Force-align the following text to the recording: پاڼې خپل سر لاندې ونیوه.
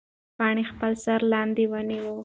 پاڼې 0.37 0.63
خپل 0.71 0.91
سر 1.03 1.19
لاندې 1.31 1.63
ونیوه. 1.71 2.11